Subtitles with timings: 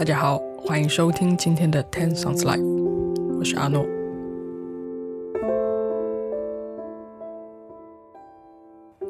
[0.00, 2.64] 大家好，欢迎收听今天的 Ten Songs Live，
[3.38, 3.84] 我是阿诺。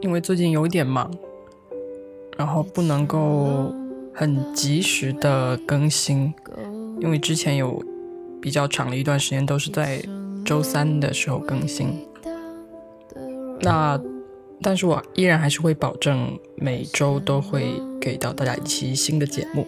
[0.00, 1.12] 因为最近有点忙，
[2.38, 3.70] 然后不能够
[4.14, 6.32] 很及时的更新，
[7.00, 7.84] 因为之前有
[8.40, 10.02] 比较长的一段时间都是在
[10.42, 12.02] 周三的时候更新。
[13.60, 14.00] 那，
[14.62, 19.66] 但是我依然还是会保证每周都会给到大家一期新的节目。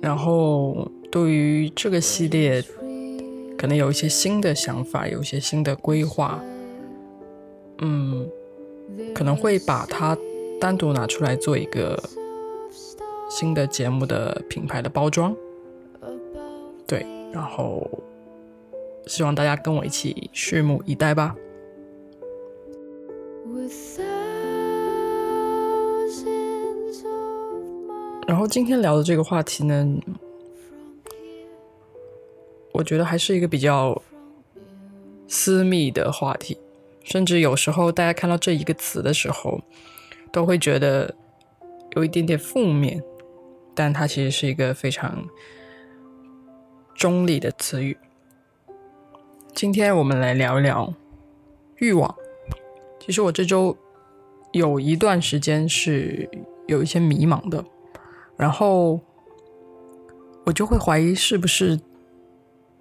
[0.00, 2.62] 然后对于这个系列，
[3.56, 6.42] 可能有一些新的想法，有一些新的规划。
[7.80, 8.28] 嗯，
[9.14, 10.16] 可能会把它
[10.60, 12.00] 单独拿出来做一个
[13.28, 15.34] 新的节目的品牌的包装。
[16.86, 17.88] 对，然后
[19.06, 21.36] 希望大家跟我一起拭目以待吧。
[28.28, 29.88] 然后今天聊的这个话题呢，
[32.72, 34.02] 我觉得还是一个比较
[35.26, 36.58] 私密的话题，
[37.02, 39.62] 甚至有时候大家看到这一个词的时候，
[40.30, 41.14] 都会觉得
[41.96, 43.02] 有一点点负面，
[43.74, 45.26] 但它其实是一个非常
[46.94, 47.96] 中立的词语。
[49.54, 50.92] 今天我们来聊一聊
[51.76, 52.14] 欲望。
[53.00, 53.74] 其实我这周
[54.52, 56.28] 有一段时间是
[56.66, 57.64] 有一些迷茫的。
[58.38, 59.00] 然后
[60.46, 61.78] 我就会怀疑是不是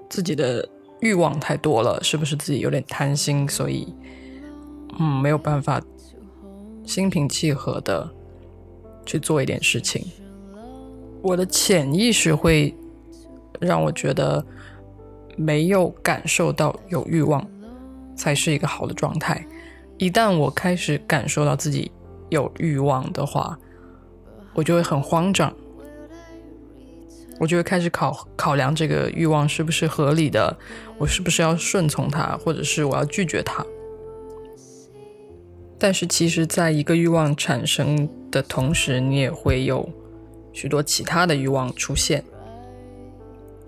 [0.08, 0.70] 自己的
[1.02, 3.94] 欲望太多了，是不是自己有点贪心，所以
[5.00, 5.82] 嗯没有办法
[6.86, 8.10] 心平气和的
[9.06, 10.06] 去做一点事情。
[11.22, 12.74] 我的潜意识会
[13.60, 14.46] 让我觉得
[15.36, 17.46] 没有感受到有欲望
[18.16, 19.46] 才是一个好的状态。
[19.98, 21.92] 一旦我开始感受到自己
[22.30, 23.58] 有欲望的话，
[24.58, 25.54] 我就会很慌张，
[27.40, 30.58] 我就会开始考考量这个欲望是不是合理的，
[30.98, 33.64] 我是不是要顺从它，或者是我要拒绝它。
[35.78, 39.88] 但是其实，在一个欲望产生的同时，你也会有
[40.52, 42.23] 许多其他的欲望出现。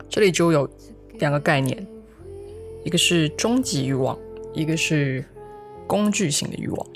[0.10, 0.68] 这里就有
[1.20, 1.86] 两个概念，
[2.84, 4.18] 一个是终极欲望，
[4.56, 5.24] 一个是
[5.86, 6.88] 工具性的欲望。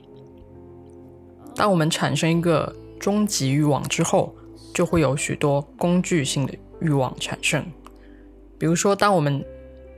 [1.56, 4.34] 当我们产生一个终极欲望之后，
[4.74, 7.62] 就会有许多工具性的欲望产生。
[8.58, 9.44] 比如说，当我们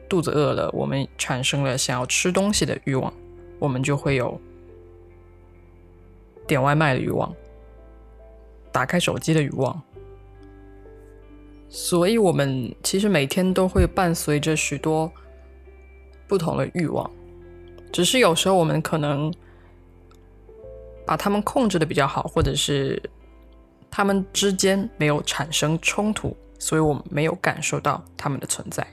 [0.09, 3.13] 肚子饿了，我们产生了想要吃东西的欲望，
[3.59, 4.41] 我们就会有
[6.47, 7.31] 点外卖的欲望，
[8.71, 9.79] 打开手机的欲望。
[11.69, 15.11] 所以，我们其实每天都会伴随着许多
[16.27, 17.07] 不同的欲望，
[17.91, 19.31] 只是有时候我们可能。
[21.05, 23.01] 把他们控制的比较好，或者是
[23.91, 28.85] 他们之间没有产生冲突，所以我们没有感受到他们的存在。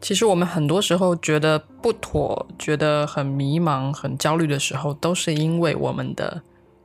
[0.00, 6.42] 其实我们很多时候觉得不妥，觉得很迷茫、很焦虑的时候，都是因为我们的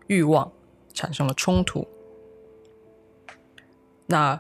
[0.07, 0.52] 欲望
[0.94, 1.88] 产生了冲突。
[4.06, 4.40] 那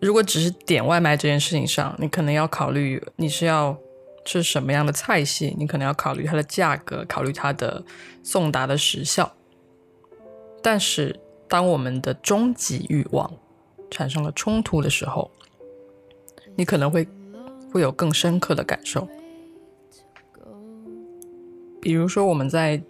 [0.00, 3.76] 如果只是点外卖这件事情上，你可能要考虑你是要。
[4.24, 5.54] 是什么样的菜系？
[5.58, 7.84] 你可能要考虑它的价格，考虑它的
[8.22, 9.32] 送达的时效。
[10.62, 11.18] 但是，
[11.48, 13.30] 当我们的终极欲望
[13.90, 15.28] 产生了冲突的时候，
[16.54, 17.06] 你可能会
[17.72, 19.08] 会有更深刻的感受。
[21.80, 22.80] 比如说，我们在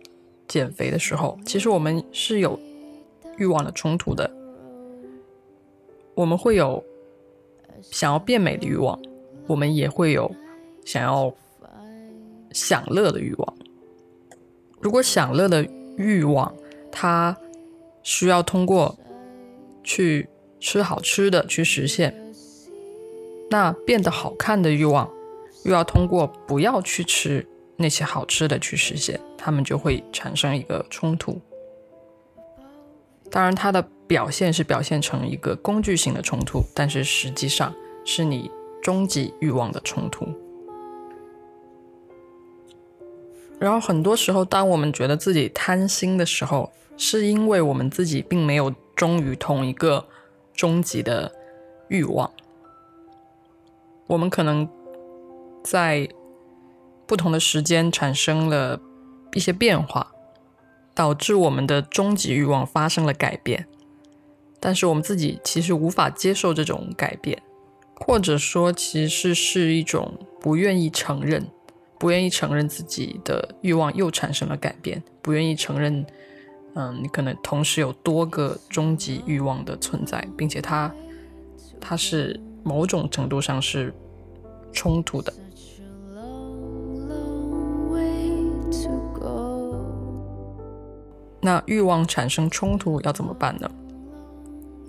[0.46, 2.60] 减肥的时候，其实我们是有
[3.38, 4.30] 欲望的冲突的。
[6.14, 6.84] 我们会有
[7.80, 9.00] 想要变美的欲望，
[9.46, 10.30] 我们也会有。
[10.84, 11.32] 想要
[12.52, 13.54] 享乐的欲望，
[14.80, 15.66] 如果享乐的
[15.96, 16.54] 欲望，
[16.90, 17.36] 它
[18.02, 18.98] 需要通过
[19.84, 20.28] 去
[20.60, 22.14] 吃好吃的去实现，
[23.50, 25.08] 那变得好看的欲望，
[25.64, 27.46] 又要通过不要去吃
[27.76, 31.40] 那些好吃的去实现，他们就会产生一个冲突。
[33.30, 37.74] 当然，它的表现是表现成一个工具性的冲突，但是实际上
[38.04, 38.50] 是你
[38.82, 40.26] 终极欲望的冲突。
[43.62, 50.04] 然后很多时候，当我们觉得自己贪心的时候，是因为我们自己并没有忠于同一个
[50.52, 51.30] 终极的
[51.86, 52.28] 欲望。
[54.08, 54.68] 我们可能
[55.62, 56.08] 在
[57.06, 58.80] 不同的时间产生了
[59.32, 60.10] 一些变化，
[60.92, 63.68] 导致我们的终极欲望发生了改变。
[64.58, 67.40] 但是我们自己其实无法接受这种改变，
[67.94, 71.46] 或者说其实是一种不愿意承认。
[72.02, 76.04] 不愿意承认自己的欲望又产生了改变，不愿意承认
[76.74, 80.92] 嗯，你可能同时有多个终极欲望的存在，并且它
[81.80, 83.94] 它是某种程度上是
[84.72, 85.32] 冲突的。
[91.40, 93.70] 那欲望产生冲突要怎么办呢？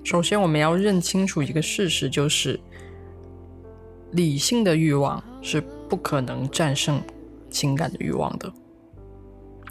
[0.04, 2.60] 首先，我们要认清楚一个事实，就是
[4.13, 5.63] 理性的欲望是
[5.94, 7.00] 不可能战胜
[7.51, 8.51] 情感的欲望的。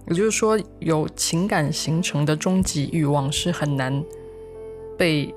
[0.06, 4.00] 也就是说，由情感形成的终极欲望是很难
[4.96, 5.34] 被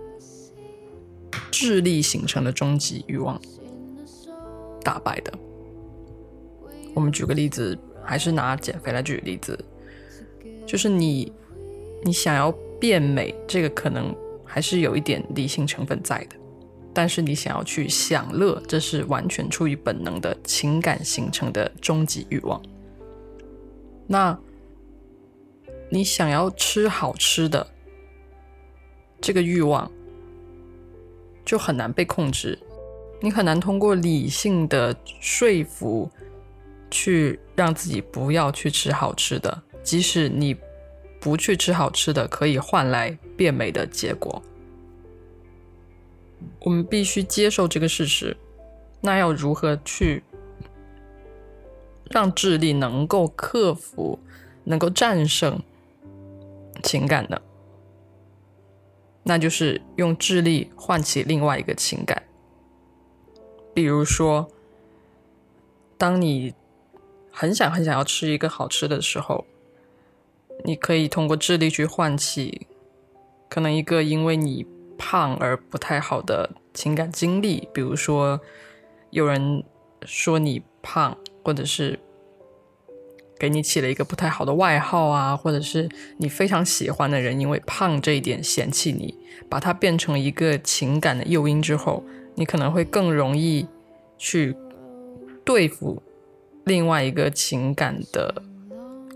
[1.49, 3.41] 智力形成的终极欲望
[4.83, 5.33] 打败的。
[6.93, 9.57] 我们举个例子，还是拿减肥来举例子，
[10.67, 11.33] 就是你
[12.03, 16.35] 你想要变美，这个可能还是有一点理性成分在的，
[16.95, 22.59] 但是你想要去享乐，这是完全出于本能的情感形成的终极欲望。
[24.07, 24.39] 那
[25.89, 27.67] 你想要吃好吃的，
[29.19, 29.91] 这个欲望
[31.43, 32.57] 就很难被控制。
[33.21, 36.09] 你很难通过理性的说服
[36.89, 40.55] 去让自己不要去吃好吃的，即使你
[41.19, 44.41] 不去吃好吃的，可以换来变美的结果。
[46.61, 48.35] 我们必须接受这个事实。
[49.01, 50.23] 那要如何去
[52.09, 54.19] 让智力能够克服、
[54.63, 55.61] 能够战胜？
[56.83, 57.41] 情感的，
[59.23, 62.23] 那就是用智力唤起另外一个情感。
[63.73, 64.47] 比如说，
[65.97, 66.53] 当你
[67.31, 69.45] 很想很想要吃一个好吃的时候，
[70.63, 72.67] 你可以通过智力去唤起
[73.49, 74.65] 可能一个因为你
[74.97, 77.67] 胖而不太好的情感经历。
[77.73, 78.39] 比如说，
[79.09, 79.63] 有人
[80.05, 81.99] 说你胖，或者是。
[83.37, 85.89] 给你起了一个不太好的外号啊，或者是
[86.19, 89.13] 你非常喜欢的人因为胖这一点嫌弃你，
[89.49, 92.01] 把它变成一个情感的诱因之后，
[92.35, 93.67] 你可能会更容易
[94.17, 94.55] 去
[95.43, 96.01] 对付
[96.63, 98.41] 另外一个情感的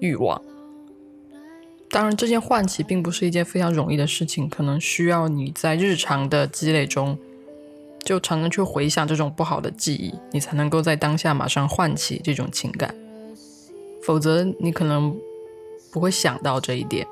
[0.02, 0.42] 欲望。
[1.92, 7.18] 当然，这件唤起并不是一件非常容易的事情，可能需要你在日常的积累中，
[8.04, 12.94] 就常常去回想这种不好的记忆，你才能够在当下马上唤起这种情感。
[14.04, 15.18] 否则，你可能
[15.92, 17.08] 不会想到这一点。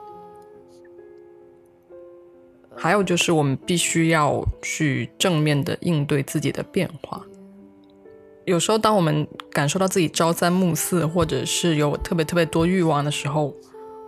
[2.75, 7.25] 还有就是，我们必须要去正面的应对自己的变化。
[8.45, 13.53] 有时候，当我们感受到自己朝三暮四，或者是有特别特别多欲望的时候，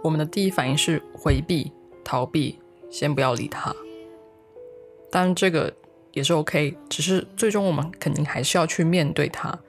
[0.03, 1.71] 我们的第一反应是回避、
[2.03, 2.59] 逃避，
[2.89, 3.75] 先不要理他。
[5.11, 5.73] 当然，这个
[6.11, 9.59] 也是 OK，只是最终我们肯定还是要去面对它，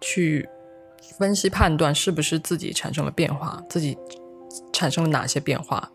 [0.00, 0.48] 去。
[1.16, 3.96] 分析判断是不是自己产生了变化，自己
[4.72, 5.90] 产生了哪些变化？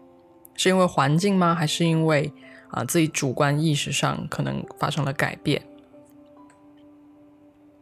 [0.56, 1.54] 是因为环境吗？
[1.54, 2.32] 还是因为
[2.70, 5.62] 啊自己主观意识上可能发生了改变？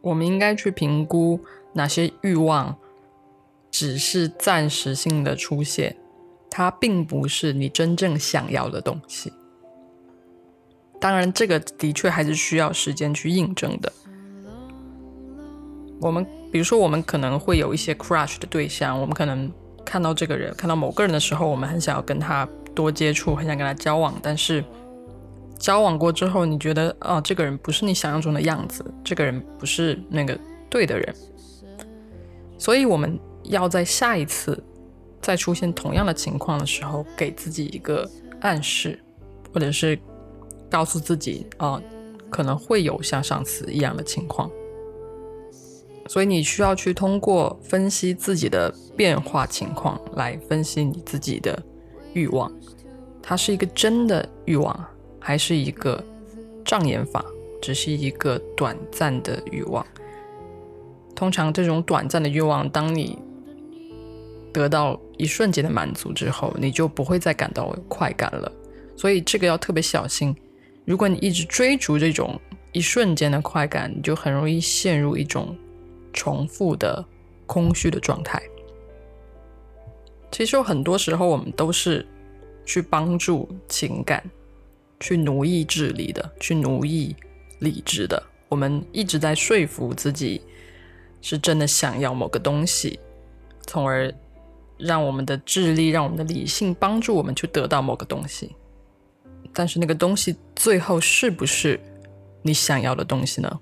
[0.02, 1.40] 我们应该去评估
[1.72, 2.76] 哪些欲望
[3.72, 5.96] 只是暂时性的出现，
[6.48, 9.32] 它并不是你真正想要的东西。
[11.00, 13.92] 当然，这个的确还是需要时间去印证的。
[16.00, 16.24] 我们。
[16.52, 19.50] 比如说，我们可能会有一些 crush 的对象，我们可能
[19.86, 24.14] 看到这个人，看到某个人的时候，我们很想要跟他多接触，很想跟他交往。
[24.22, 24.62] 但是
[25.58, 30.38] 交往过之后，你觉得啊，这个人不是你想象中的样子，这个人不是那个
[30.68, 31.14] 对的人。
[32.58, 34.62] 所以我们要在下一次
[35.20, 38.08] 再出现同样的情况的时候，给自己一个
[38.40, 38.98] 暗示，
[39.52, 39.98] 或者是
[40.70, 41.80] 告诉自己啊，
[42.30, 44.50] 可能会有像上次一样的情况。
[46.08, 51.62] 所以你需要去通过分析自己的变化情况来分析你自己的
[52.12, 52.52] 欲望，
[53.22, 54.84] 它是一个真的欲望，
[55.20, 56.04] 还是一个
[56.64, 57.24] 障眼法，
[57.62, 59.86] 只是一个短暂的欲望。
[61.14, 63.16] 通常这种短暂的欲望，当你
[64.52, 68.52] 得到一瞬间的满足之后，你就不会再感到快感了。
[68.96, 70.34] 所以这个要特别小心。
[70.84, 72.40] 如果你一直追逐这种
[72.72, 75.56] 一瞬间的快感，你就很容易陷入一种。
[76.14, 77.02] 重复的
[77.46, 78.38] 空虚的状态，
[80.30, 82.06] 其实有很多时候我们都是
[82.66, 84.22] 去帮助情感，
[85.00, 87.16] 去奴役智力的，去奴役
[87.60, 88.22] 理智的。
[88.50, 90.42] 我们一直在说服自己
[91.22, 93.00] 是真的想要某个东西，
[93.66, 94.12] 从而
[94.78, 98.54] 让我们的智力、让我们的理性帮助我们去得到某个东西。
[99.52, 101.78] 但是那个东西最后是不是
[102.42, 103.60] 你想要的东西呢？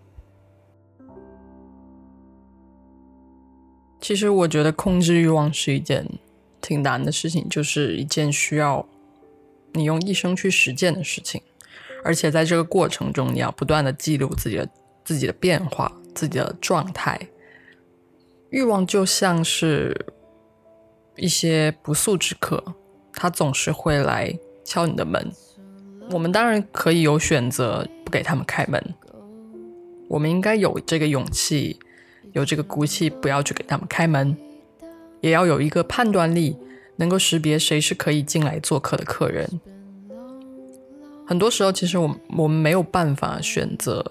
[4.00, 6.06] 其实我觉得控制欲望是一件
[6.60, 8.86] 挺难的事情，就是一件需要
[9.72, 11.42] 你用一生去实践的事情，
[12.02, 14.68] 而且在这个过程中，你要不断的记录自己的
[15.04, 17.20] 自己的变化、自己的状态。
[18.50, 19.94] 欲望就像是
[21.20, 22.62] 一些不速之客，
[23.12, 25.30] 他总是会来敲你的门。
[26.10, 28.82] 我们当然可以有选择不给他们开门，
[30.08, 31.78] 我们应该有这个勇气，
[32.32, 34.36] 有这个骨气，不要去给他们开门。
[35.20, 36.56] 也要有一个判断力，
[36.96, 39.60] 能够识别谁是可以进来做客的客人。
[41.26, 44.04] 很多时候，其实我我们没有办法选择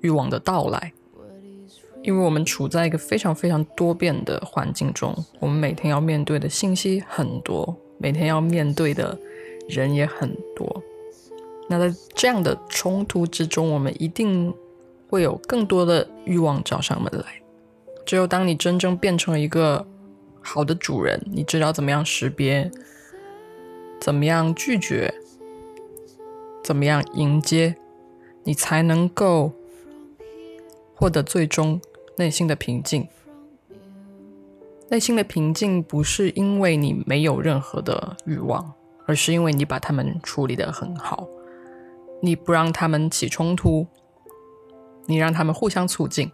[0.00, 0.92] 欲望的到来，
[2.02, 9.18] 因为我们处在一个非常非常多变的环境中，我们每天要面对的信息很多，每天要面对的
[9.68, 10.82] 人也很多。
[11.68, 14.54] 那在这样的冲突之中，我们一定
[15.10, 17.42] 会有更多的欲望找上门来。
[18.06, 19.86] 只有当你真正变成一个
[20.40, 22.70] 好的主人，你知道怎么样识别，
[24.00, 25.12] 怎么样拒绝，
[26.62, 27.74] 怎么样迎接，
[28.44, 29.52] 你才能够
[30.94, 31.78] 获得最终
[32.18, 33.08] 内心的平静。
[34.90, 38.72] 内心的平静不是因为你没有任何的欲望，
[39.06, 41.28] 而是因为你把他们处理得很好，
[42.20, 43.86] 你不让他们起冲突，
[45.06, 46.30] 你让他们互相促进。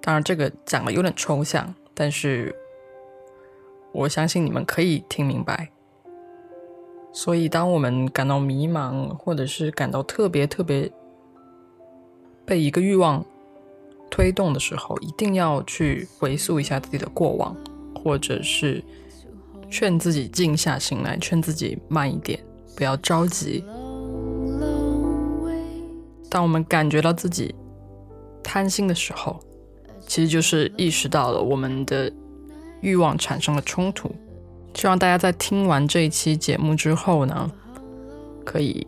[0.00, 2.54] 当然，这个讲的有点抽象，但是
[3.92, 5.70] 我相信你们可以听明白。
[7.10, 10.92] 所以，当我们感到迷茫，或者是感到特别特别
[12.46, 13.24] 被一个欲望
[14.10, 17.56] 推动的时候，一定要去回溯一下自己的过往，
[17.94, 18.82] 或者是
[19.70, 22.38] 劝自己静下心来，劝自己慢一点，
[22.76, 23.64] 不要着急。
[26.30, 27.54] 当我们感觉到自己
[28.42, 29.40] 贪心的时候，
[30.06, 32.12] 其实就是意识到了我们的
[32.80, 34.10] 欲望产生了冲突。
[34.74, 37.50] 希望大家在听完这一期节目之后呢，
[38.44, 38.84] 可以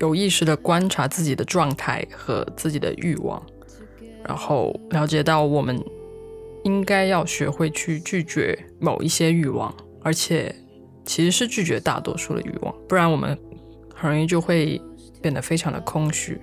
[0.00, 3.42] 有意识的观察自己的状态和自己的欲望，
[4.26, 5.82] 然后了解到我们
[6.64, 10.54] 应该要学会去拒绝某一些欲望，而且
[11.04, 13.38] 其实是拒绝大多数的欲望，不然我们
[13.94, 14.80] 很容易就会
[15.22, 16.40] 变得非常的空虚。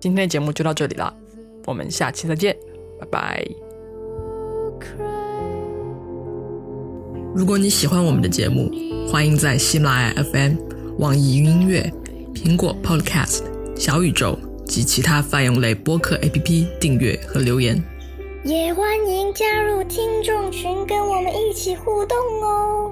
[0.00, 1.14] 今天的节目就到这里了，
[1.66, 2.56] 我们下期再见。
[3.00, 3.46] 拜拜。
[7.34, 8.70] 如果你喜欢我们的节目，
[9.06, 10.56] 欢迎在喜马拉雅 FM、
[10.98, 11.92] 网易云音乐、
[12.38, 13.42] 苹果 Podcast、
[13.76, 17.82] 小宇宙及其他泛用类播客 APP 订阅和留言。
[18.44, 22.87] 也欢迎加入听众群，跟我们一起互动哦。